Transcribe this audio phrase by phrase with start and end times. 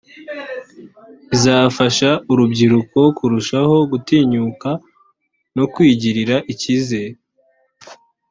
[1.29, 4.69] Bizafasha urubyiruko kurushaho gutinyuka
[5.55, 7.15] no kwigirira icyizere